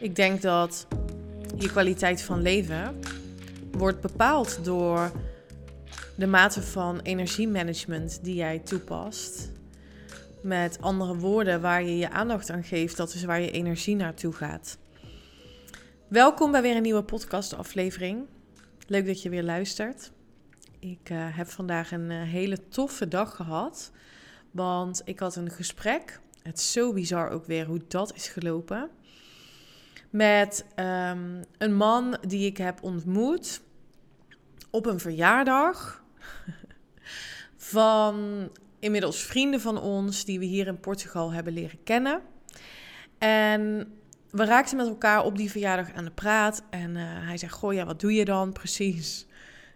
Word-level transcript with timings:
Ik 0.00 0.14
denk 0.14 0.42
dat 0.42 0.86
je 1.56 1.70
kwaliteit 1.70 2.22
van 2.22 2.42
leven 2.42 3.00
wordt 3.70 4.00
bepaald 4.00 4.64
door 4.64 5.12
de 6.16 6.26
mate 6.26 6.62
van 6.62 7.00
energiemanagement 7.00 8.24
die 8.24 8.34
jij 8.34 8.58
toepast. 8.58 9.52
Met 10.42 10.80
andere 10.80 11.16
woorden, 11.16 11.60
waar 11.60 11.82
je 11.82 11.96
je 11.96 12.10
aandacht 12.10 12.50
aan 12.50 12.64
geeft, 12.64 12.96
dat 12.96 13.14
is 13.14 13.24
waar 13.24 13.40
je 13.40 13.50
energie 13.50 13.96
naartoe 13.96 14.32
gaat. 14.32 14.78
Welkom 16.08 16.50
bij 16.50 16.62
weer 16.62 16.76
een 16.76 16.82
nieuwe 16.82 17.02
podcastaflevering. 17.02 18.26
Leuk 18.86 19.06
dat 19.06 19.22
je 19.22 19.28
weer 19.28 19.42
luistert. 19.42 20.12
Ik 20.78 21.10
uh, 21.10 21.18
heb 21.36 21.48
vandaag 21.48 21.92
een 21.92 22.10
uh, 22.10 22.22
hele 22.22 22.68
toffe 22.68 23.08
dag 23.08 23.36
gehad, 23.36 23.92
want 24.56 25.02
ik 25.04 25.18
had 25.18 25.36
een 25.36 25.50
gesprek. 25.50 26.20
Het 26.42 26.58
is 26.58 26.72
zo 26.72 26.92
bizar 26.92 27.30
ook 27.30 27.46
weer 27.46 27.66
hoe 27.66 27.80
dat 27.88 28.14
is 28.14 28.28
gelopen. 28.28 28.90
Met 30.10 30.64
um, 30.76 31.44
een 31.58 31.74
man 31.74 32.18
die 32.26 32.46
ik 32.46 32.56
heb 32.56 32.82
ontmoet 32.82 33.60
op 34.70 34.86
een 34.86 35.00
verjaardag 35.00 36.04
van 37.56 38.48
inmiddels 38.78 39.22
vrienden 39.22 39.60
van 39.60 39.80
ons 39.80 40.24
die 40.24 40.38
we 40.38 40.44
hier 40.44 40.66
in 40.66 40.80
Portugal 40.80 41.32
hebben 41.32 41.52
leren 41.52 41.82
kennen. 41.84 42.20
En 43.18 43.92
we 44.30 44.44
raakten 44.44 44.76
met 44.76 44.86
elkaar 44.86 45.24
op 45.24 45.36
die 45.36 45.50
verjaardag 45.50 45.92
aan 45.92 46.04
de 46.04 46.10
praat. 46.10 46.62
En 46.70 46.90
uh, 46.96 47.02
hij 47.04 47.36
zei: 47.36 47.50
Goh, 47.50 47.72
ja, 47.72 47.84
wat 47.84 48.00
doe 48.00 48.14
je 48.14 48.24
dan 48.24 48.52
precies? 48.52 49.26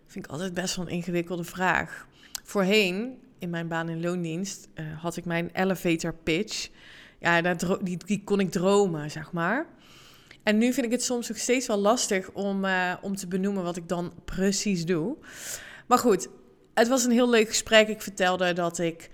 Vind 0.06 0.24
ik 0.24 0.30
altijd 0.30 0.54
best 0.54 0.76
wel 0.76 0.86
een 0.86 0.92
ingewikkelde 0.92 1.44
vraag. 1.44 2.06
Voorheen, 2.44 3.18
in 3.40 3.50
mijn 3.50 3.68
baan 3.68 3.88
in 3.88 4.00
loondienst, 4.00 4.68
uh, 4.74 5.02
had 5.02 5.16
ik 5.16 5.24
mijn 5.24 5.50
elevator 5.52 6.14
pitch. 6.14 6.68
Ja, 7.20 7.54
die, 7.82 7.96
die 8.06 8.24
kon 8.24 8.40
ik 8.40 8.50
dromen, 8.50 9.10
zeg 9.10 9.32
maar. 9.32 9.66
En 10.42 10.58
nu 10.58 10.72
vind 10.72 10.86
ik 10.86 10.92
het 10.92 11.02
soms 11.02 11.30
ook 11.30 11.36
steeds 11.36 11.66
wel 11.66 11.78
lastig 11.78 12.30
om, 12.30 12.64
uh, 12.64 12.92
om 13.00 13.16
te 13.16 13.26
benoemen 13.26 13.62
wat 13.62 13.76
ik 13.76 13.88
dan 13.88 14.12
precies 14.24 14.84
doe. 14.84 15.16
Maar 15.86 15.98
goed, 15.98 16.28
het 16.74 16.88
was 16.88 17.04
een 17.04 17.10
heel 17.10 17.30
leuk 17.30 17.48
gesprek. 17.48 17.88
Ik 17.88 18.02
vertelde 18.02 18.52
dat 18.52 18.78
ik 18.78 19.10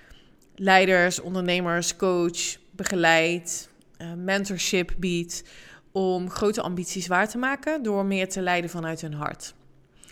leiders, 0.55 1.21
ondernemers, 1.21 1.97
coach, 1.97 2.57
begeleid, 2.71 3.69
uh, 3.99 4.13
mentorship 4.13 4.95
bied 4.99 5.45
om 5.93 6.31
grote 6.31 6.63
ambities 6.63 7.07
waar 7.07 7.29
te 7.29 7.39
maken 7.39 7.83
door 7.83 8.05
meer 8.05 8.29
te 8.29 8.41
leiden 8.41 8.71
vanuit 8.71 9.01
hun 9.01 9.15
hart. 9.15 9.55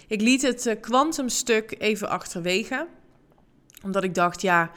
Ik 0.07 0.21
liet 0.21 0.43
het 0.43 0.77
kwantumstuk 0.81 1.75
even 1.79 2.09
achterwege, 2.09 2.87
omdat 3.85 4.05
ik 4.05 4.15
dacht, 4.15 4.43
ja, 4.43 4.71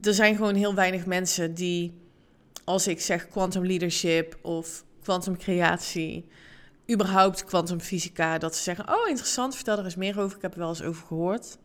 er 0.00 0.14
zijn 0.14 0.36
gewoon 0.36 0.54
heel 0.54 0.74
weinig 0.74 1.06
mensen 1.06 1.54
die 1.54 2.02
als 2.64 2.86
ik 2.86 3.00
zeg 3.00 3.28
quantum 3.28 3.66
leadership 3.66 4.38
of 4.42 4.84
quantum 5.02 5.36
creatie, 5.36 6.26
überhaupt 6.92 7.44
kwantumfysica, 7.44 8.38
dat 8.38 8.56
ze 8.56 8.62
zeggen: 8.62 8.88
Oh, 8.88 9.08
interessant, 9.08 9.54
vertel 9.54 9.78
er 9.78 9.84
eens 9.84 9.96
meer 9.96 10.20
over. 10.20 10.36
Ik 10.36 10.42
heb 10.42 10.52
er 10.52 10.58
wel 10.58 10.68
eens 10.68 10.82
over 10.82 11.06
gehoord. 11.06 11.58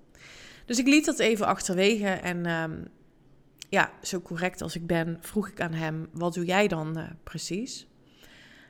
Dus 0.66 0.80
ik 0.80 0.88
liet 0.88 1.06
dat 1.06 1.20
even 1.20 1.46
achterwege 1.46 2.08
en 2.08 2.46
um, 2.46 2.88
ja, 3.70 3.92
zo 4.02 4.22
correct 4.22 4.62
als 4.62 4.76
ik 4.76 4.88
ben, 4.88 5.18
vroeg 5.20 5.48
ik 5.48 5.62
aan 5.62 5.74
hem: 5.74 6.08
Wat 6.12 6.34
doe 6.34 6.46
jij 6.46 6.68
dan 6.68 6.98
uh, 6.98 7.04
precies? 7.24 7.88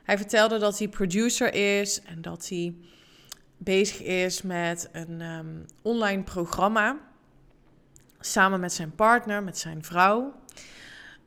Hij 0.02 0.16
vertelde 0.16 0.58
dat 0.58 0.78
hij 0.78 0.88
producer 0.88 1.54
is 1.54 2.02
en 2.02 2.22
dat 2.22 2.48
hij 2.48 2.74
bezig 3.62 4.02
is 4.02 4.42
met 4.42 4.88
een 4.92 5.20
um, 5.20 5.64
online 5.82 6.22
programma. 6.22 6.98
Samen 8.20 8.60
met 8.60 8.72
zijn 8.72 8.94
partner, 8.94 9.42
met 9.42 9.58
zijn 9.58 9.84
vrouw. 9.84 10.34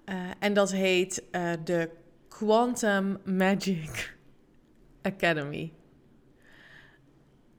Uh, 0.05 0.15
en 0.39 0.53
dat 0.53 0.71
heet 0.71 1.23
uh, 1.31 1.51
de 1.63 1.89
Quantum 2.27 3.17
Magic 3.25 4.15
Academy. 5.01 5.73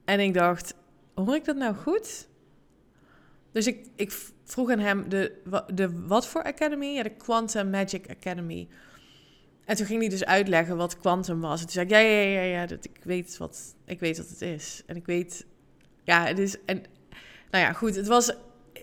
En 0.04 0.20
ik 0.20 0.34
dacht, 0.34 0.74
hoor 1.14 1.34
ik 1.34 1.44
dat 1.44 1.56
nou 1.56 1.74
goed? 1.74 2.28
Dus 3.52 3.66
ik, 3.66 3.86
ik 3.96 4.12
vroeg 4.44 4.70
aan 4.70 4.78
hem, 4.78 5.08
de, 5.08 5.42
de 5.74 6.06
wat 6.06 6.26
voor 6.26 6.42
academy? 6.42 6.86
Ja, 6.86 7.02
de 7.02 7.10
Quantum 7.10 7.70
Magic 7.70 8.10
Academy. 8.10 8.68
En 9.64 9.76
toen 9.76 9.86
ging 9.86 10.00
hij 10.00 10.08
dus 10.08 10.24
uitleggen 10.24 10.76
wat 10.76 10.98
quantum 10.98 11.40
was. 11.40 11.60
En 11.60 11.64
toen 11.64 11.72
zei 11.72 11.84
ik, 11.84 11.90
ja, 11.90 11.98
ja, 11.98 12.20
ja, 12.20 12.40
ja, 12.40 12.66
dat, 12.66 12.84
ik, 12.84 13.00
weet 13.02 13.36
wat, 13.36 13.74
ik 13.86 14.00
weet 14.00 14.18
wat 14.18 14.28
het 14.28 14.42
is. 14.42 14.82
En 14.86 14.96
ik 14.96 15.06
weet, 15.06 15.46
ja, 16.02 16.26
het 16.26 16.38
is... 16.38 16.56
En, 16.64 16.82
nou 17.50 17.64
ja, 17.64 17.72
goed, 17.72 17.94
het 17.94 18.06
was 18.06 18.32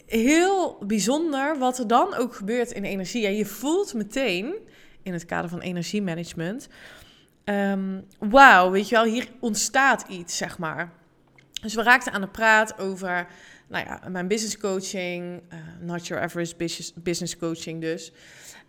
heel 0.05 0.77
bijzonder 0.85 1.57
wat 1.57 1.79
er 1.79 1.87
dan 1.87 2.13
ook 2.13 2.35
gebeurt 2.35 2.71
in 2.71 2.83
energie. 2.83 3.25
En 3.25 3.35
je 3.35 3.45
voelt 3.45 3.93
meteen, 3.93 4.55
in 5.03 5.13
het 5.13 5.25
kader 5.25 5.49
van 5.49 5.59
energiemanagement, 5.59 6.67
um, 7.45 8.05
wauw, 8.19 8.71
weet 8.71 8.89
je 8.89 8.95
wel, 8.95 9.03
hier 9.03 9.27
ontstaat 9.39 10.05
iets, 10.07 10.37
zeg 10.37 10.57
maar. 10.57 10.91
Dus 11.61 11.73
we 11.73 11.83
raakten 11.83 12.11
aan 12.11 12.21
de 12.21 12.27
praat 12.27 12.79
over, 12.79 13.27
nou 13.67 13.85
ja, 13.85 14.09
mijn 14.09 14.27
business 14.27 14.57
coaching, 14.57 15.41
uh, 15.53 15.59
not 15.79 16.07
your 16.07 16.23
average 16.23 16.55
business, 17.03 17.37
coaching 17.37 17.81
dus. 17.81 18.11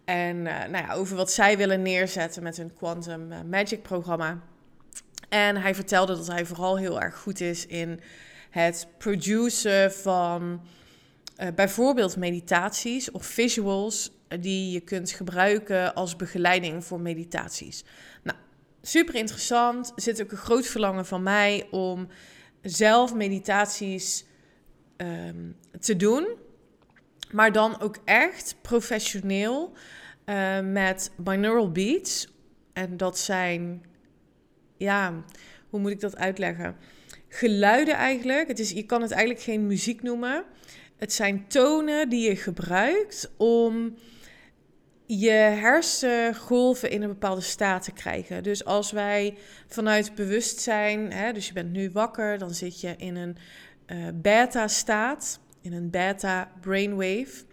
En 0.04 0.36
uh, 0.36 0.58
nou 0.58 0.86
ja, 0.86 0.92
over 0.92 1.16
wat 1.16 1.32
zij 1.32 1.56
willen 1.56 1.82
neerzetten 1.82 2.42
met 2.42 2.56
hun 2.56 2.74
Quantum 2.74 3.32
uh, 3.32 3.38
Magic 3.50 3.82
programma. 3.82 4.40
En 5.28 5.56
hij 5.56 5.74
vertelde 5.74 6.16
dat 6.16 6.26
hij 6.26 6.46
vooral 6.46 6.78
heel 6.78 7.00
erg 7.00 7.18
goed 7.18 7.40
is 7.40 7.66
in 7.66 8.00
het 8.50 8.86
produceren 8.98 9.92
van 9.92 10.60
uh, 11.40 11.48
bijvoorbeeld 11.54 12.16
meditaties 12.16 13.10
of 13.10 13.26
visuals 13.26 14.10
die 14.40 14.72
je 14.72 14.80
kunt 14.80 15.10
gebruiken 15.10 15.94
als 15.94 16.16
begeleiding 16.16 16.84
voor 16.84 17.00
meditaties. 17.00 17.84
Nou, 18.22 18.38
super 18.82 19.14
interessant. 19.14 19.92
Er 19.96 20.02
zit 20.02 20.22
ook 20.22 20.30
een 20.30 20.36
groot 20.36 20.66
verlangen 20.66 21.06
van 21.06 21.22
mij 21.22 21.66
om 21.70 22.08
zelf 22.62 23.14
meditaties 23.14 24.24
um, 24.96 25.56
te 25.80 25.96
doen. 25.96 26.28
Maar 27.32 27.52
dan 27.52 27.80
ook 27.80 27.96
echt 28.04 28.56
professioneel 28.62 29.72
uh, 30.26 30.60
met 30.60 31.12
binaural 31.16 31.72
beats. 31.72 32.34
En 32.72 32.96
dat 32.96 33.18
zijn, 33.18 33.84
ja, 34.76 35.24
hoe 35.68 35.80
moet 35.80 35.90
ik 35.90 36.00
dat 36.00 36.16
uitleggen? 36.16 36.76
Geluiden 37.28 37.94
eigenlijk. 37.94 38.48
Het 38.48 38.58
is, 38.58 38.70
je 38.70 38.86
kan 38.86 39.02
het 39.02 39.10
eigenlijk 39.10 39.44
geen 39.44 39.66
muziek 39.66 40.02
noemen. 40.02 40.44
Het 40.96 41.12
zijn 41.12 41.48
tonen 41.48 42.08
die 42.08 42.28
je 42.28 42.36
gebruikt 42.36 43.30
om 43.36 43.96
je 45.06 45.30
hersengolven 45.30 46.90
in 46.90 47.02
een 47.02 47.08
bepaalde 47.08 47.40
staat 47.40 47.84
te 47.84 47.92
krijgen. 47.92 48.42
Dus 48.42 48.64
als 48.64 48.90
wij 48.90 49.36
vanuit 49.66 50.14
bewustzijn, 50.14 51.12
hè, 51.12 51.32
dus 51.32 51.46
je 51.46 51.52
bent 51.52 51.72
nu 51.72 51.90
wakker, 51.90 52.38
dan 52.38 52.54
zit 52.54 52.80
je 52.80 52.94
in 52.96 53.16
een 53.16 53.36
uh, 53.86 54.08
beta-staat, 54.14 55.40
in 55.62 55.72
een 55.72 55.90
beta-brainwave. 55.90 57.44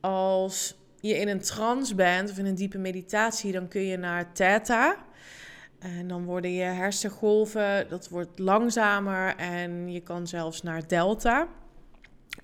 Als 0.00 0.76
je 1.00 1.18
in 1.18 1.28
een 1.28 1.40
trance 1.40 1.94
bent 1.94 2.30
of 2.30 2.38
in 2.38 2.46
een 2.46 2.54
diepe 2.54 2.78
meditatie, 2.78 3.52
dan 3.52 3.68
kun 3.68 3.82
je 3.82 3.96
naar 3.96 4.32
theta. 4.32 4.96
En 5.78 6.08
dan 6.08 6.24
worden 6.24 6.52
je 6.52 6.62
hersengolven, 6.62 7.88
dat 7.88 8.08
wordt 8.08 8.38
langzamer 8.38 9.36
en 9.36 9.92
je 9.92 10.00
kan 10.00 10.26
zelfs 10.26 10.62
naar 10.62 10.88
delta. 10.88 11.48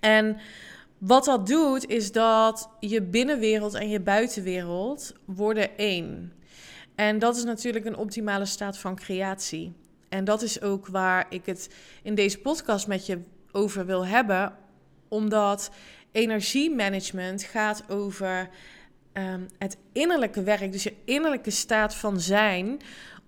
En 0.01 0.37
wat 0.99 1.25
dat 1.25 1.47
doet, 1.47 1.89
is 1.89 2.12
dat 2.12 2.71
je 2.81 3.03
binnenwereld 3.03 3.75
en 3.75 3.89
je 3.89 4.01
buitenwereld 4.01 5.15
worden 5.25 5.77
één. 5.77 6.33
En 6.95 7.19
dat 7.19 7.37
is 7.37 7.45
natuurlijk 7.45 7.84
een 7.84 7.97
optimale 7.97 8.45
staat 8.45 8.78
van 8.78 8.97
creatie. 8.97 9.72
En 10.09 10.25
dat 10.25 10.43
is 10.43 10.62
ook 10.62 10.87
waar 10.87 11.27
ik 11.28 11.47
het 11.47 11.71
in 12.03 12.15
deze 12.15 12.39
podcast 12.39 12.87
met 12.87 13.07
je 13.07 13.19
over 13.53 13.87
wil 13.87 14.07
hebben, 14.07 14.57
omdat 15.10 15.71
energiemanagement 16.12 17.42
gaat 17.42 17.84
over 17.89 18.48
um, 19.12 19.48
het 19.59 19.77
innerlijke 19.92 20.42
werk, 20.42 20.72
dus 20.72 20.83
je 20.83 20.95
innerlijke 21.04 21.51
staat 21.51 21.95
van 21.95 22.21
zijn, 22.21 22.80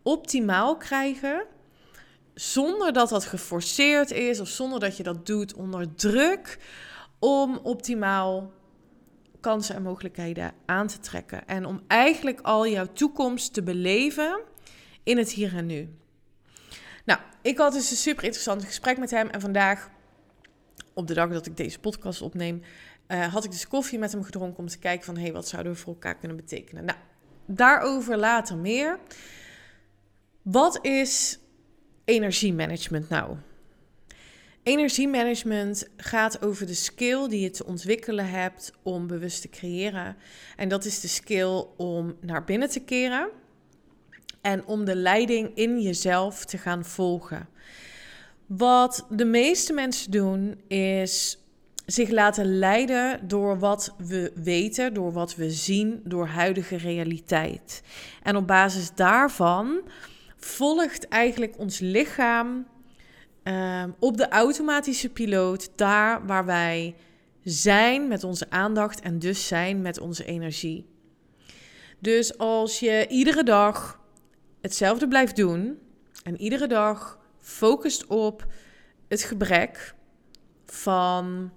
optimaal 0.03 0.77
krijgen 0.77 1.47
zonder 2.35 2.93
dat 2.93 3.09
dat 3.09 3.25
geforceerd 3.25 4.11
is 4.11 4.41
of 4.41 4.49
zonder 4.49 4.81
dat 4.81 4.97
je 4.97 5.03
dat 5.03 5.27
doet 5.27 5.55
onder 5.55 5.95
druk, 5.95 6.59
om 7.19 7.61
optimaal 7.63 8.53
kansen 9.41 9.75
en 9.75 9.83
mogelijkheden 9.83 10.53
aan 10.67 10.87
te 10.87 10.99
trekken. 10.99 11.47
En 11.47 11.67
om 11.67 11.81
eigenlijk 11.87 12.41
al 12.41 12.67
jouw 12.67 12.87
toekomst 12.93 13.53
te 13.53 13.63
beleven 13.63 14.41
in 15.03 15.19
het 15.19 15.33
hier 15.33 15.57
en 15.57 15.67
nu. 15.67 15.95
Nou, 17.05 17.21
ik 17.43 17.59
had 17.59 17.73
dus 17.73 17.91
een 17.91 17.97
super 17.97 18.25
interessant 18.25 18.65
gesprek 18.65 18.99
met 18.99 19.11
hem. 19.11 19.29
En 19.29 19.41
vandaag, 19.41 19.91
op 20.95 21.07
de 21.07 21.15
dag 21.15 21.31
dat 21.31 21.47
ik 21.47 21.57
deze 21.57 21.79
podcast 21.79 22.23
opneem, 22.23 22.63
uh, 23.09 23.33
had 23.33 23.45
ik 23.45 23.51
dus 23.51 23.69
koffie 23.69 23.99
met 23.99 24.13
hem 24.13 24.23
gedronken 24.23 24.59
om 24.59 24.69
te 24.69 24.79
kijken 24.79 25.05
van... 25.05 25.17
hé, 25.17 25.23
hey, 25.23 25.33
wat 25.33 25.49
zouden 25.49 25.73
we 25.73 25.79
voor 25.79 25.93
elkaar 25.93 26.17
kunnen 26.19 26.37
betekenen? 26.37 26.85
Nou, 26.85 26.99
daarover 27.47 28.17
later 28.17 28.57
meer. 28.57 28.99
Wat 30.43 30.85
is 30.85 31.39
energiemanagement 32.05 33.09
nou? 33.09 33.37
Energiemanagement 34.63 35.89
gaat 35.97 36.45
over 36.45 36.67
de 36.67 36.75
skill 36.75 37.29
die 37.29 37.41
je 37.41 37.51
te 37.51 37.67
ontwikkelen 37.67 38.29
hebt 38.29 38.73
om 38.83 39.07
bewust 39.07 39.41
te 39.41 39.49
creëren. 39.49 40.17
En 40.57 40.69
dat 40.69 40.85
is 40.85 41.01
de 41.01 41.09
skill 41.09 41.65
om 41.77 42.17
naar 42.21 42.45
binnen 42.45 42.69
te 42.69 42.81
keren 42.81 43.31
en 44.41 44.67
om 44.67 44.85
de 44.85 44.97
leiding 44.97 45.51
in 45.55 45.81
jezelf 45.81 46.45
te 46.45 46.59
gaan 46.59 46.85
volgen. 46.85 47.49
Wat 48.47 49.07
de 49.11 49.25
meeste 49.25 49.73
mensen 49.73 50.11
doen 50.11 50.61
is 50.69 51.39
zich 51.87 52.11
laten 52.11 52.59
leiden 52.59 53.29
door 53.29 53.59
wat 53.59 53.95
we 53.99 54.33
weten, 54.35 54.95
door 54.95 55.13
wat 55.13 55.35
we 55.35 55.51
zien, 55.51 56.01
door 56.05 56.27
huidige 56.27 56.77
realiteit. 56.77 57.83
En 58.23 58.37
op 58.37 58.47
basis 58.47 58.95
daarvan 58.95 59.81
volgt 60.37 61.09
eigenlijk 61.09 61.59
ons 61.59 61.79
lichaam 61.79 62.67
uh, 63.45 63.85
op 63.99 64.17
de 64.17 64.29
automatische 64.29 65.09
piloot 65.09 65.71
daar 65.77 66.27
waar 66.27 66.45
wij 66.45 66.95
zijn 67.45 68.09
met 68.09 68.25
onze 68.25 68.51
aandacht 68.51 69.01
en 69.01 69.19
dus 69.19 69.47
zijn 69.47 69.83
met 69.83 70.01
onze 70.01 70.25
energie. 70.25 70.87
Dus 71.99 72.39
als 72.39 72.81
je 72.81 73.07
iedere 73.09 73.43
dag 73.43 74.01
hetzelfde 74.61 75.09
blijft 75.09 75.37
doen 75.37 75.79
en 76.25 76.41
iedere 76.41 76.67
dag 76.67 77.19
focust 77.43 78.07
op 78.07 78.47
het 79.09 79.23
gebrek 79.23 79.95
van 80.67 81.53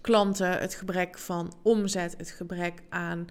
klanten, 0.00 0.58
het 0.58 0.74
gebrek 0.74 1.18
van 1.18 1.52
omzet, 1.62 2.14
het 2.16 2.30
gebrek 2.30 2.82
aan 2.88 3.26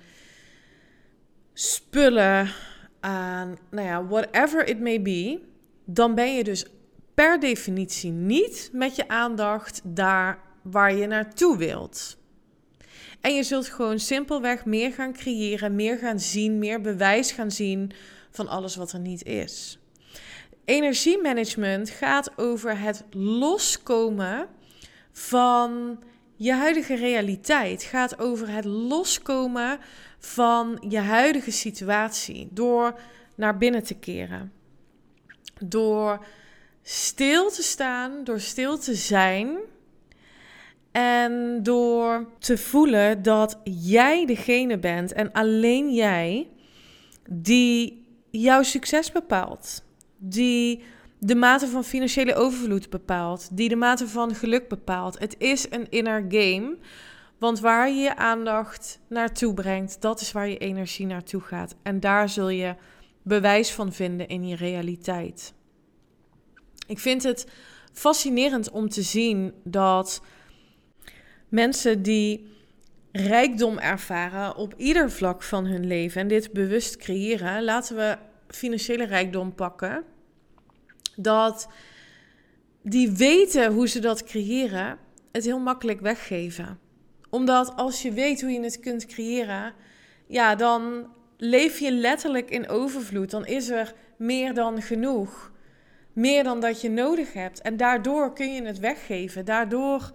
spullen, 1.53 2.51
aan, 2.99 3.57
nou 3.71 3.87
ja, 3.87 4.05
whatever 4.05 4.67
it 4.67 4.79
may 4.79 5.01
be, 5.01 5.39
dan 5.85 6.15
ben 6.15 6.35
je 6.35 6.43
dus 6.43 6.65
per 7.13 7.39
definitie 7.39 8.11
niet 8.11 8.69
met 8.73 8.95
je 8.95 9.07
aandacht 9.07 9.81
daar 9.83 10.39
waar 10.61 10.95
je 10.95 11.07
naartoe 11.07 11.57
wilt. 11.57 12.17
En 13.21 13.35
je 13.35 13.43
zult 13.43 13.67
gewoon 13.67 13.99
simpelweg 13.99 14.65
meer 14.65 14.93
gaan 14.93 15.13
creëren, 15.13 15.75
meer 15.75 15.97
gaan 15.97 16.19
zien, 16.19 16.59
meer 16.59 16.81
bewijs 16.81 17.31
gaan 17.31 17.51
zien 17.51 17.91
van 18.31 18.47
alles 18.47 18.75
wat 18.75 18.91
er 18.91 18.99
niet 18.99 19.23
is. 19.23 19.79
Energiemanagement 20.67 21.89
gaat 21.89 22.31
over 22.37 22.79
het 22.79 23.05
loskomen 23.11 24.47
van 25.11 25.99
je 26.35 26.53
huidige 26.53 26.95
realiteit. 26.95 27.83
Gaat 27.83 28.19
over 28.19 28.49
het 28.49 28.65
loskomen 28.65 29.79
van 30.19 30.85
je 30.89 30.99
huidige 30.99 31.51
situatie. 31.51 32.47
Door 32.51 32.99
naar 33.35 33.57
binnen 33.57 33.83
te 33.83 33.93
keren. 33.93 34.51
Door 35.59 36.25
stil 36.81 37.49
te 37.49 37.63
staan, 37.63 38.23
door 38.23 38.39
stil 38.39 38.77
te 38.77 38.95
zijn. 38.95 39.57
En 40.91 41.63
door 41.63 42.29
te 42.39 42.57
voelen 42.57 43.21
dat 43.21 43.59
jij 43.63 44.25
degene 44.25 44.77
bent 44.79 45.13
en 45.13 45.31
alleen 45.31 45.93
jij 45.93 46.47
die 47.29 48.05
jouw 48.29 48.63
succes 48.63 49.11
bepaalt. 49.11 49.85
Die 50.17 50.83
de 51.19 51.35
mate 51.35 51.67
van 51.67 51.83
financiële 51.83 52.35
overvloed 52.35 52.89
bepaalt. 52.89 53.57
Die 53.57 53.69
de 53.69 53.75
mate 53.75 54.07
van 54.07 54.35
geluk 54.35 54.67
bepaalt. 54.67 55.19
Het 55.19 55.35
is 55.37 55.65
een 55.69 55.89
inner 55.89 56.25
game. 56.29 56.77
Want 57.37 57.59
waar 57.59 57.89
je 57.89 57.95
je 57.95 58.15
aandacht 58.15 58.99
naartoe 59.07 59.53
brengt, 59.53 60.01
dat 60.01 60.21
is 60.21 60.31
waar 60.31 60.49
je 60.49 60.57
energie 60.57 61.05
naartoe 61.05 61.41
gaat. 61.41 61.75
En 61.83 61.99
daar 61.99 62.29
zul 62.29 62.49
je 62.49 62.75
bewijs 63.21 63.71
van 63.71 63.93
vinden 63.93 64.27
in 64.27 64.47
je 64.47 64.55
realiteit. 64.55 65.53
Ik 66.87 66.99
vind 66.99 67.23
het 67.23 67.47
fascinerend 67.93 68.69
om 68.69 68.89
te 68.89 69.01
zien 69.01 69.53
dat 69.63 70.21
mensen 71.49 72.01
die 72.01 72.55
rijkdom 73.11 73.77
ervaren 73.77 74.55
op 74.55 74.73
ieder 74.77 75.11
vlak 75.11 75.43
van 75.43 75.65
hun 75.65 75.87
leven 75.87 76.21
en 76.21 76.27
dit 76.27 76.53
bewust 76.53 76.97
creëren, 76.97 77.63
laten 77.63 77.95
we 77.95 78.17
financiële 78.47 79.05
rijkdom 79.05 79.55
pakken, 79.55 80.03
dat 81.15 81.67
die 82.81 83.11
weten 83.11 83.73
hoe 83.73 83.87
ze 83.87 83.99
dat 83.99 84.23
creëren, 84.23 84.97
het 85.31 85.43
heel 85.43 85.59
makkelijk 85.59 85.99
weggeven. 85.99 86.79
Omdat 87.29 87.75
als 87.75 88.01
je 88.01 88.11
weet 88.11 88.41
hoe 88.41 88.51
je 88.51 88.61
het 88.61 88.79
kunt 88.79 89.05
creëren, 89.05 89.73
ja, 90.27 90.55
dan 90.55 91.07
leef 91.37 91.79
je 91.79 91.91
letterlijk 91.91 92.49
in 92.49 92.69
overvloed. 92.69 93.31
Dan 93.31 93.45
is 93.45 93.69
er 93.69 93.93
meer 94.17 94.53
dan 94.53 94.81
genoeg. 94.81 95.51
Meer 96.13 96.43
dan 96.43 96.59
dat 96.59 96.81
je 96.81 96.89
nodig 96.89 97.33
hebt. 97.33 97.61
En 97.61 97.77
daardoor 97.77 98.33
kun 98.33 98.53
je 98.53 98.63
het 98.63 98.79
weggeven. 98.79 99.45
Daardoor 99.45 100.11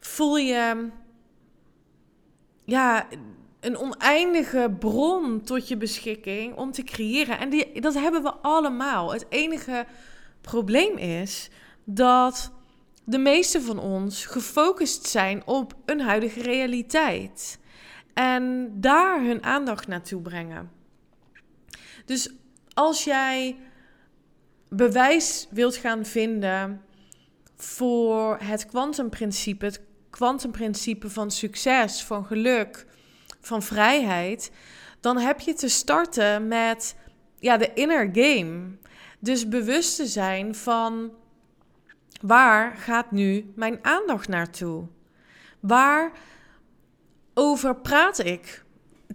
voel 0.00 0.36
je 0.36 0.88
ja, 2.64 3.08
een 3.62 3.78
oneindige 3.78 4.76
bron 4.78 5.42
tot 5.42 5.68
je 5.68 5.76
beschikking 5.76 6.56
om 6.56 6.72
te 6.72 6.82
creëren. 6.82 7.38
En 7.38 7.50
die, 7.50 7.80
dat 7.80 7.94
hebben 7.94 8.22
we 8.22 8.32
allemaal. 8.32 9.12
Het 9.12 9.26
enige 9.28 9.86
probleem 10.40 10.96
is 10.96 11.50
dat 11.84 12.52
de 13.04 13.18
meeste 13.18 13.60
van 13.60 13.78
ons 13.78 14.26
gefocust 14.26 15.06
zijn 15.06 15.46
op 15.46 15.74
een 15.84 16.00
huidige 16.00 16.42
realiteit. 16.42 17.58
En 18.14 18.72
daar 18.80 19.20
hun 19.20 19.42
aandacht 19.42 19.86
naartoe 19.86 20.20
brengen. 20.20 20.70
Dus 22.04 22.30
als 22.72 23.04
jij 23.04 23.56
bewijs 24.68 25.46
wilt 25.50 25.76
gaan 25.76 26.04
vinden 26.04 26.82
voor 27.56 28.38
het 28.40 28.66
kwantumprincipe, 28.66 29.64
het 29.64 29.80
kwantumprincipe 30.10 31.10
van 31.10 31.30
succes, 31.30 32.02
van 32.02 32.24
geluk, 32.24 32.86
van 33.42 33.62
vrijheid, 33.62 34.50
dan 35.00 35.18
heb 35.18 35.40
je 35.40 35.52
te 35.52 35.68
starten 35.68 36.48
met 36.48 36.96
ja, 37.38 37.56
de 37.56 37.72
inner 37.74 38.08
game. 38.12 38.76
Dus 39.18 39.48
bewust 39.48 39.96
te 39.96 40.06
zijn 40.06 40.54
van 40.54 41.12
waar 42.20 42.76
gaat 42.76 43.10
nu 43.10 43.52
mijn 43.54 43.78
aandacht 43.82 44.28
naartoe? 44.28 44.86
Waar 45.60 46.12
over 47.34 47.76
praat 47.76 48.18
ik 48.18 48.64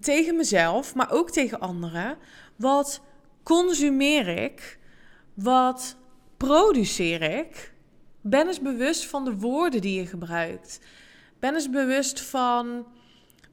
tegen 0.01 0.35
mezelf, 0.35 0.95
maar 0.95 1.11
ook 1.11 1.31
tegen 1.31 1.59
anderen? 1.59 2.17
Wat 2.55 3.01
consumeer 3.43 4.27
ik? 4.27 4.79
Wat 5.33 5.97
produceer 6.37 7.21
ik? 7.21 7.73
Ben 8.21 8.47
eens 8.47 8.61
bewust 8.61 9.05
van 9.05 9.25
de 9.25 9.37
woorden 9.37 9.81
die 9.81 9.99
je 9.99 10.05
gebruikt. 10.05 10.79
Ben 11.39 11.53
eens 11.53 11.69
bewust 11.69 12.21
van 12.21 12.85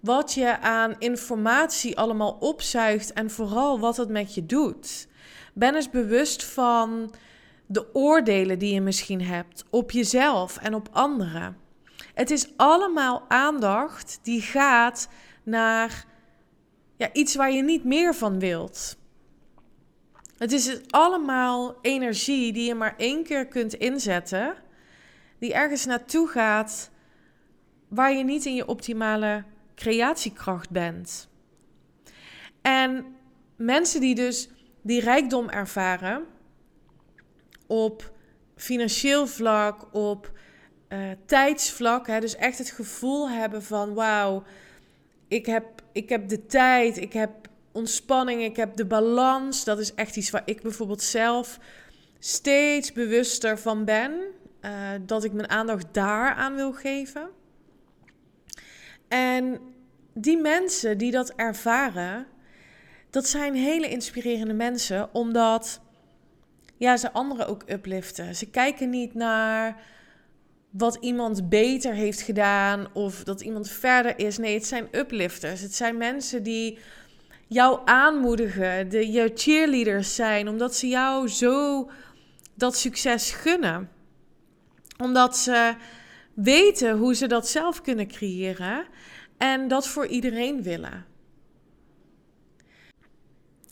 wat 0.04 0.34
je 0.34 0.60
aan 0.60 0.94
informatie 0.98 1.98
allemaal 1.98 2.36
opzuigt 2.40 3.12
en 3.12 3.30
vooral 3.30 3.80
wat 3.80 3.96
het 3.96 4.08
met 4.08 4.34
je 4.34 4.46
doet. 4.46 5.08
Ben 5.54 5.74
eens 5.74 5.90
bewust 5.90 6.44
van 6.44 7.14
de 7.66 7.94
oordelen 7.94 8.58
die 8.58 8.74
je 8.74 8.80
misschien 8.80 9.22
hebt 9.22 9.64
op 9.70 9.90
jezelf 9.90 10.56
en 10.56 10.74
op 10.74 10.88
anderen. 10.92 11.56
Het 12.14 12.30
is 12.30 12.56
allemaal 12.56 13.24
aandacht 13.28 14.18
die 14.22 14.40
gaat 14.40 15.08
naar 15.42 16.04
ja, 16.96 17.12
iets 17.12 17.34
waar 17.34 17.52
je 17.52 17.62
niet 17.62 17.84
meer 17.84 18.14
van 18.14 18.38
wilt. 18.38 18.96
Het 20.38 20.52
is 20.52 20.80
allemaal 20.90 21.76
energie 21.80 22.52
die 22.52 22.66
je 22.66 22.74
maar 22.74 22.94
één 22.96 23.24
keer 23.24 23.46
kunt 23.46 23.74
inzetten, 23.74 24.54
die 25.38 25.54
ergens 25.54 25.84
naartoe 25.84 26.28
gaat 26.28 26.90
waar 27.88 28.12
je 28.12 28.24
niet 28.24 28.44
in 28.44 28.54
je 28.54 28.66
optimale 28.66 29.44
creatiekracht 29.74 30.70
bent. 30.70 31.28
En 32.62 33.16
mensen 33.56 34.00
die 34.00 34.14
dus 34.14 34.48
die 34.82 35.00
rijkdom 35.00 35.48
ervaren 35.48 36.24
op 37.66 38.12
financieel 38.56 39.26
vlak, 39.26 39.94
op 39.94 40.32
uh, 40.88 41.10
tijdsvlak, 41.26 42.06
hè, 42.06 42.20
dus 42.20 42.36
echt 42.36 42.58
het 42.58 42.70
gevoel 42.70 43.30
hebben 43.30 43.62
van 43.62 43.94
wauw, 43.94 44.42
ik 45.28 45.46
heb, 45.46 45.82
ik 45.92 46.08
heb 46.08 46.28
de 46.28 46.46
tijd, 46.46 46.96
ik 46.96 47.12
heb 47.12 47.30
ontspanning, 47.72 48.42
ik 48.42 48.56
heb 48.56 48.76
de 48.76 48.86
balans. 48.86 49.64
Dat 49.64 49.78
is 49.78 49.94
echt 49.94 50.16
iets 50.16 50.30
waar 50.30 50.42
ik 50.44 50.62
bijvoorbeeld 50.62 51.02
zelf 51.02 51.58
steeds 52.18 52.92
bewuster 52.92 53.58
van 53.58 53.84
ben. 53.84 54.12
Uh, 54.60 54.90
dat 55.00 55.24
ik 55.24 55.32
mijn 55.32 55.50
aandacht 55.50 55.86
daar 55.92 56.34
aan 56.34 56.54
wil 56.54 56.72
geven. 56.72 57.28
En 59.14 59.60
die 60.14 60.36
mensen 60.36 60.98
die 60.98 61.10
dat 61.10 61.32
ervaren, 61.36 62.26
dat 63.10 63.26
zijn 63.26 63.54
hele 63.54 63.88
inspirerende 63.88 64.54
mensen, 64.54 65.14
omdat 65.14 65.80
ja, 66.76 66.96
ze 66.96 67.12
anderen 67.12 67.48
ook 67.48 67.62
upliften. 67.66 68.34
Ze 68.34 68.50
kijken 68.50 68.90
niet 68.90 69.14
naar 69.14 69.82
wat 70.70 70.96
iemand 71.00 71.48
beter 71.48 71.92
heeft 71.92 72.20
gedaan 72.20 72.86
of 72.92 73.24
dat 73.24 73.40
iemand 73.40 73.68
verder 73.70 74.18
is. 74.18 74.38
Nee, 74.38 74.54
het 74.54 74.66
zijn 74.66 74.88
uplifters. 74.92 75.60
Het 75.60 75.74
zijn 75.74 75.96
mensen 75.96 76.42
die 76.42 76.78
jou 77.46 77.80
aanmoedigen, 77.84 78.88
de, 78.88 79.12
je 79.12 79.30
cheerleaders 79.34 80.14
zijn, 80.14 80.48
omdat 80.48 80.74
ze 80.74 80.88
jou 80.88 81.28
zo 81.28 81.90
dat 82.54 82.76
succes 82.76 83.30
gunnen. 83.30 83.90
Omdat 84.98 85.36
ze 85.36 85.74
weten 86.34 86.98
hoe 86.98 87.14
ze 87.14 87.26
dat 87.26 87.48
zelf 87.48 87.80
kunnen 87.80 88.06
creëren 88.06 88.86
en 89.38 89.68
dat 89.68 89.88
voor 89.88 90.06
iedereen 90.06 90.62
willen. 90.62 91.04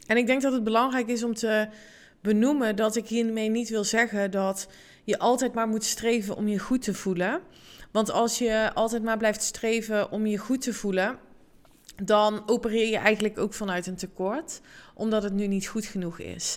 En 0.07 0.17
ik 0.17 0.27
denk 0.27 0.43
dat 0.43 0.53
het 0.53 0.65
belangrijk 0.65 1.09
is 1.09 1.23
om 1.23 1.35
te 1.35 1.69
benoemen 2.21 2.77
dat 2.77 2.97
ik 2.97 3.09
hiermee 3.09 3.49
niet 3.49 3.69
wil 3.69 3.85
zeggen 3.85 4.31
dat 4.31 4.69
je 5.05 5.19
altijd 5.19 5.55
maar 5.55 5.69
moet 5.69 5.85
streven 5.85 6.37
om 6.37 6.49
je 6.49 6.59
goed 6.59 6.83
te 6.83 6.95
voelen. 6.95 7.41
Want 7.93 8.11
als 8.11 8.39
je 8.39 8.71
altijd 8.75 9.03
maar 9.03 9.19
blijft 9.19 9.43
streven 9.43 10.11
om 10.11 10.27
je 10.27 10.39
goed 10.39 10.61
te 10.61 10.73
voelen, 10.73 11.19
dan 12.03 12.43
opereer 12.49 12.89
je 12.89 12.97
eigenlijk 12.97 13.39
ook 13.39 13.55
vanuit 13.55 13.87
een 13.87 13.97
tekort, 13.97 14.61
omdat 14.95 15.23
het 15.23 15.33
nu 15.33 15.47
niet 15.47 15.67
goed 15.67 15.85
genoeg 15.85 16.19
is. 16.19 16.57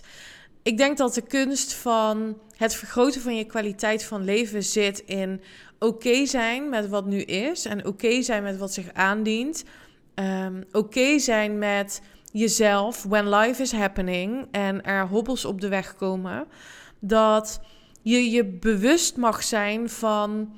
Ik 0.66 0.76
denk 0.76 0.96
dat 0.96 1.14
de 1.14 1.22
kunst 1.22 1.74
van 1.74 2.38
het 2.56 2.74
vergroten 2.74 3.20
van 3.20 3.36
je 3.36 3.44
kwaliteit 3.44 4.04
van 4.04 4.24
leven 4.24 4.62
zit 4.64 4.98
in 4.98 5.40
oké 5.78 6.26
zijn 6.26 6.68
met 6.68 6.88
wat 6.88 7.06
nu 7.06 7.20
is 7.20 7.64
en 7.64 7.86
oké 7.86 8.22
zijn 8.22 8.42
met 8.42 8.56
wat 8.56 8.72
zich 8.72 8.92
aandient. 8.92 9.64
Um, 10.14 10.64
oké 10.72 11.18
zijn 11.18 11.58
met 11.58 12.02
jezelf 12.32 13.02
when 13.02 13.28
life 13.28 13.62
is 13.62 13.72
happening 13.72 14.46
en 14.50 14.84
er 14.84 15.06
hobbels 15.06 15.44
op 15.44 15.60
de 15.60 15.68
weg 15.68 15.96
komen. 15.96 16.46
Dat 16.98 17.60
je 18.02 18.30
je 18.30 18.44
bewust 18.44 19.16
mag 19.16 19.42
zijn 19.42 19.88
van 19.88 20.54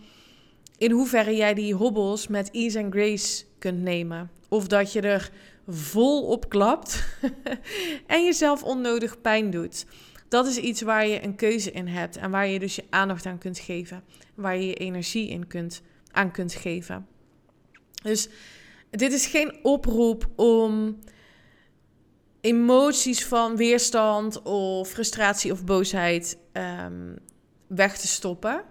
in 0.78 0.90
hoeverre 0.90 1.36
jij 1.36 1.54
die 1.54 1.74
hobbels 1.74 2.28
met 2.28 2.50
ease 2.50 2.78
and 2.78 2.92
grace 2.92 3.44
kunt 3.58 3.82
nemen. 3.82 4.30
Of 4.48 4.66
dat 4.66 4.92
je 4.92 5.00
er 5.00 5.30
vol 5.68 6.22
op 6.26 6.48
klapt 6.48 7.04
en 8.06 8.24
jezelf 8.24 8.62
onnodig 8.62 9.20
pijn 9.20 9.50
doet. 9.50 9.86
Dat 10.28 10.46
is 10.46 10.56
iets 10.56 10.80
waar 10.80 11.06
je 11.06 11.24
een 11.24 11.36
keuze 11.36 11.70
in 11.70 11.86
hebt 11.86 12.16
en 12.16 12.30
waar 12.30 12.46
je 12.46 12.58
dus 12.58 12.76
je 12.76 12.84
aandacht 12.90 13.26
aan 13.26 13.38
kunt 13.38 13.58
geven. 13.58 14.04
Waar 14.34 14.56
je 14.56 14.66
je 14.66 14.74
energie 14.74 15.28
in 15.28 15.46
kunt, 15.46 15.82
aan 16.10 16.30
kunt 16.30 16.52
geven. 16.52 17.06
Dus 18.02 18.28
dit 18.90 19.12
is 19.12 19.26
geen 19.26 19.58
oproep 19.62 20.28
om 20.36 20.98
emoties 22.40 23.26
van 23.26 23.56
weerstand 23.56 24.42
of 24.42 24.88
frustratie 24.88 25.52
of 25.52 25.64
boosheid 25.64 26.38
um, 26.52 27.16
weg 27.66 27.98
te 27.98 28.06
stoppen. 28.06 28.64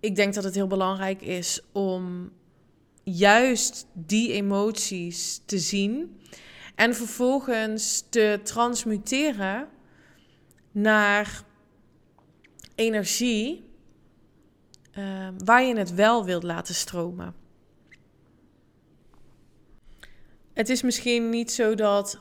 Ik 0.00 0.16
denk 0.16 0.34
dat 0.34 0.44
het 0.44 0.54
heel 0.54 0.66
belangrijk 0.66 1.22
is 1.22 1.62
om 1.72 2.32
juist 3.10 3.86
die 3.92 4.32
emoties 4.32 5.40
te 5.44 5.58
zien 5.58 6.20
en 6.74 6.94
vervolgens 6.94 8.04
te 8.10 8.40
transmuteren 8.42 9.68
naar 10.72 11.44
energie 12.74 13.66
uh, 14.98 15.28
waar 15.44 15.62
je 15.62 15.76
het 15.76 15.94
wel 15.94 16.24
wilt 16.24 16.42
laten 16.42 16.74
stromen. 16.74 17.34
Het 20.52 20.68
is 20.68 20.82
misschien 20.82 21.28
niet 21.28 21.52
zo 21.52 21.74
dat 21.74 22.20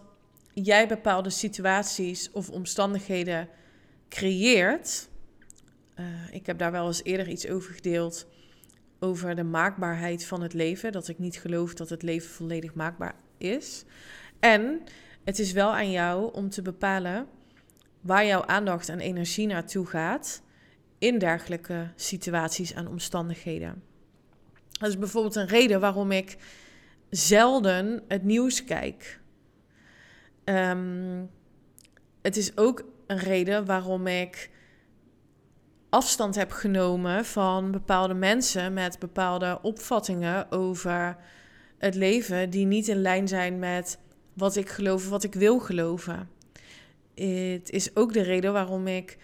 jij 0.53 0.87
bepaalde 0.87 1.29
situaties 1.29 2.31
of 2.31 2.49
omstandigheden 2.49 3.49
creëert. 4.09 5.09
Uh, 5.99 6.05
ik 6.31 6.45
heb 6.45 6.57
daar 6.57 6.71
wel 6.71 6.87
eens 6.87 7.03
eerder 7.03 7.27
iets 7.27 7.47
over 7.47 7.73
gedeeld. 7.73 8.27
Over 8.99 9.35
de 9.35 9.43
maakbaarheid 9.43 10.25
van 10.25 10.41
het 10.41 10.53
leven. 10.53 10.91
Dat 10.91 11.07
ik 11.07 11.19
niet 11.19 11.37
geloof 11.37 11.73
dat 11.73 11.89
het 11.89 12.01
leven 12.01 12.29
volledig 12.29 12.73
maakbaar 12.73 13.15
is. 13.37 13.85
En 14.39 14.81
het 15.23 15.39
is 15.39 15.51
wel 15.51 15.73
aan 15.75 15.91
jou 15.91 16.33
om 16.33 16.49
te 16.49 16.61
bepalen 16.61 17.27
waar 18.01 18.25
jouw 18.25 18.45
aandacht 18.45 18.89
en 18.89 18.99
energie 18.99 19.47
naartoe 19.47 19.85
gaat 19.85 20.41
in 20.97 21.17
dergelijke 21.17 21.91
situaties 21.95 22.73
en 22.73 22.87
omstandigheden. 22.87 23.83
Dat 24.71 24.89
is 24.89 24.97
bijvoorbeeld 24.97 25.35
een 25.35 25.47
reden 25.47 25.79
waarom 25.79 26.11
ik 26.11 26.37
zelden 27.09 28.03
het 28.07 28.23
nieuws 28.23 28.63
kijk. 28.63 29.19
Um, 30.45 31.29
het 32.21 32.37
is 32.37 32.57
ook 32.57 32.83
een 33.07 33.19
reden 33.19 33.65
waarom 33.65 34.07
ik 34.07 34.49
afstand 35.97 36.35
heb 36.35 36.51
genomen 36.51 37.25
van 37.25 37.71
bepaalde 37.71 38.13
mensen 38.13 38.73
met 38.73 38.99
bepaalde 38.99 39.59
opvattingen 39.61 40.51
over 40.51 41.17
het 41.77 41.95
leven 41.95 42.49
die 42.49 42.65
niet 42.65 42.87
in 42.87 43.01
lijn 43.01 43.27
zijn 43.27 43.59
met 43.59 43.99
wat 44.33 44.55
ik 44.55 44.69
geloof, 44.69 45.09
wat 45.09 45.23
ik 45.23 45.33
wil 45.33 45.59
geloven. 45.59 46.29
Het 47.15 47.69
is 47.69 47.95
ook 47.95 48.13
de 48.13 48.21
reden 48.21 48.53
waarom 48.53 48.87
ik 48.87 49.17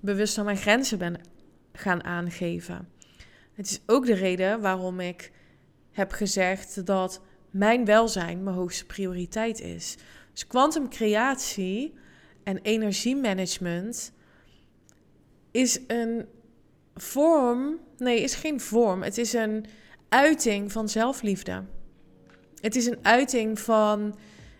bewust 0.00 0.34
van 0.34 0.44
mijn 0.44 0.56
grenzen 0.56 0.98
ben 0.98 1.20
gaan 1.72 2.04
aangeven. 2.04 2.88
Het 3.54 3.70
is 3.70 3.80
ook 3.86 4.06
de 4.06 4.14
reden 4.14 4.60
waarom 4.60 5.00
ik 5.00 5.32
heb 5.92 6.12
gezegd 6.12 6.86
dat 6.86 7.20
mijn 7.50 7.84
welzijn 7.84 8.42
mijn 8.42 8.56
hoogste 8.56 8.86
prioriteit 8.86 9.60
is. 9.60 9.96
Dus 10.32 10.46
kwantumcreatie 10.46 11.94
en 12.44 12.58
energiemanagement 12.62 14.14
is 15.56 15.80
een 15.86 16.26
vorm, 16.94 17.78
nee, 17.98 18.20
is 18.20 18.34
geen 18.34 18.60
vorm. 18.60 19.02
Het 19.02 19.18
is 19.18 19.32
een 19.32 19.66
uiting 20.08 20.72
van 20.72 20.88
zelfliefde. 20.88 21.64
Het 22.60 22.76
is 22.76 22.86
een 22.86 22.98
uiting 23.02 23.58
van 23.58 24.18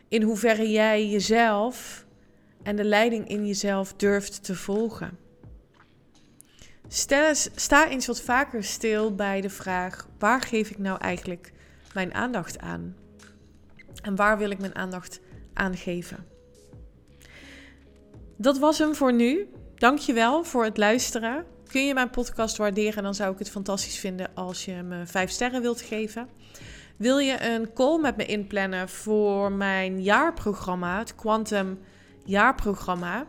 in 0.08 0.22
hoeverre 0.22 0.70
jij 0.70 1.08
jezelf 1.08 2.06
en 2.62 2.76
de 2.76 2.84
leiding 2.84 3.28
in 3.28 3.46
jezelf 3.46 3.94
durft 3.94 4.44
te 4.44 4.54
volgen. 4.54 5.18
Stel, 6.88 7.34
sta 7.34 7.88
eens 7.88 8.06
wat 8.06 8.20
vaker 8.20 8.64
stil 8.64 9.14
bij 9.14 9.40
de 9.40 9.50
vraag: 9.50 10.08
waar 10.18 10.42
geef 10.42 10.70
ik 10.70 10.78
nou 10.78 11.00
eigenlijk 11.00 11.52
mijn 11.94 12.14
aandacht 12.14 12.58
aan? 12.58 12.96
En 14.02 14.16
waar 14.16 14.38
wil 14.38 14.50
ik 14.50 14.58
mijn 14.58 14.74
aandacht 14.74 15.20
aan 15.52 15.76
geven? 15.76 16.26
Dat 18.36 18.58
was 18.58 18.78
hem 18.78 18.94
voor 18.94 19.12
nu. 19.12 19.48
Dankjewel 19.78 20.44
voor 20.44 20.64
het 20.64 20.76
luisteren. 20.76 21.44
Kun 21.68 21.86
je 21.86 21.94
mijn 21.94 22.10
podcast 22.10 22.56
waarderen, 22.56 23.02
dan 23.02 23.14
zou 23.14 23.32
ik 23.32 23.38
het 23.38 23.50
fantastisch 23.50 23.98
vinden 23.98 24.30
als 24.34 24.64
je 24.64 24.72
me 24.72 25.06
5 25.06 25.30
sterren 25.30 25.62
wilt 25.62 25.80
geven. 25.80 26.28
Wil 26.96 27.18
je 27.18 27.42
een 27.42 27.72
call 27.72 28.00
met 28.00 28.16
me 28.16 28.26
inplannen 28.26 28.88
voor 28.88 29.52
mijn 29.52 30.02
jaarprogramma, 30.02 30.98
het 30.98 31.14
Quantum 31.14 31.78
Jaarprogramma? 32.24 33.26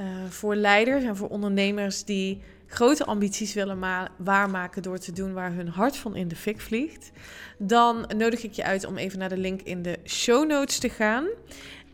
Uh, 0.00 0.04
voor 0.28 0.54
leiders 0.54 1.04
en 1.04 1.16
voor 1.16 1.28
ondernemers 1.28 2.04
die 2.04 2.42
grote 2.66 3.04
ambities 3.04 3.54
willen 3.54 4.08
waarmaken 4.16 4.82
door 4.82 4.98
te 4.98 5.12
doen 5.12 5.32
waar 5.32 5.52
hun 5.52 5.68
hart 5.68 5.96
van 5.96 6.16
in 6.16 6.28
de 6.28 6.36
fik 6.36 6.60
vliegt, 6.60 7.10
dan 7.58 8.10
nodig 8.16 8.42
ik 8.42 8.52
je 8.52 8.64
uit 8.64 8.84
om 8.84 8.96
even 8.96 9.18
naar 9.18 9.28
de 9.28 9.38
link 9.38 9.62
in 9.62 9.82
de 9.82 9.98
show 10.04 10.48
notes 10.48 10.78
te 10.78 10.88
gaan. 10.88 11.26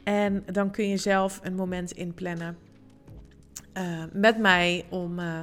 En 0.02 0.44
dan 0.52 0.70
kun 0.70 0.88
je 0.88 0.96
zelf 0.96 1.40
een 1.42 1.54
moment 1.54 1.92
inplannen 1.92 2.63
uh, 3.78 4.04
met 4.12 4.38
mij 4.38 4.84
om 4.90 5.18
uh, 5.18 5.40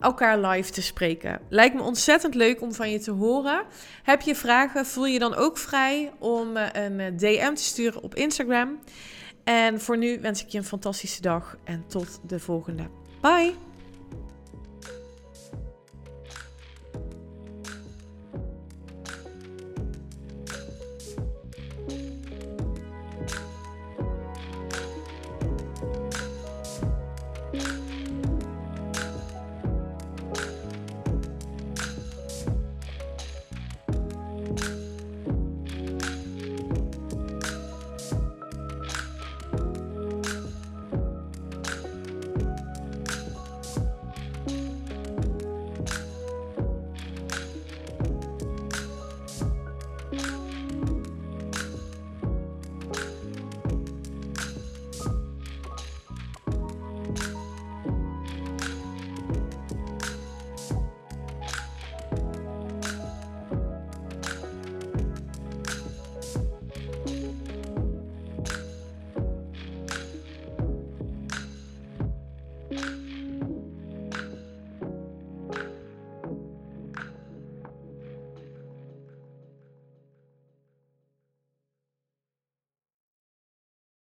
elkaar 0.00 0.38
live 0.38 0.70
te 0.70 0.82
spreken. 0.82 1.40
Lijkt 1.48 1.74
me 1.74 1.82
ontzettend 1.82 2.34
leuk 2.34 2.60
om 2.60 2.72
van 2.72 2.90
je 2.90 2.98
te 2.98 3.10
horen. 3.10 3.62
Heb 4.02 4.20
je 4.20 4.34
vragen? 4.34 4.86
Voel 4.86 5.06
je 5.06 5.18
dan 5.18 5.34
ook 5.34 5.58
vrij 5.58 6.12
om 6.18 6.56
uh, 6.56 6.66
een 6.72 7.16
DM 7.16 7.54
te 7.54 7.62
sturen 7.62 8.02
op 8.02 8.14
Instagram. 8.14 8.78
En 9.44 9.80
voor 9.80 9.98
nu 9.98 10.20
wens 10.20 10.42
ik 10.42 10.48
je 10.48 10.58
een 10.58 10.64
fantastische 10.64 11.20
dag 11.20 11.56
en 11.64 11.84
tot 11.86 12.20
de 12.26 12.38
volgende. 12.38 12.82
Bye! 13.20 13.73